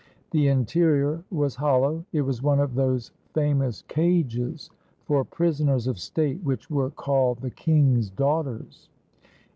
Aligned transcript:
The 0.31 0.47
interior 0.47 1.23
was 1.29 1.57
hollow. 1.57 2.03
It 2.11 2.21
was 2.23 2.41
one 2.41 2.59
of 2.59 2.73
those 2.73 3.11
famous 3.35 3.83
cages 3.87 4.71
for 5.05 5.23
prisoners 5.23 5.85
of 5.85 5.99
state 5.99 6.41
which 6.43 6.71
were 6.71 6.89
called" 6.89 7.41
the 7.43 7.51
king's 7.51 8.09
daughters." 8.09 8.89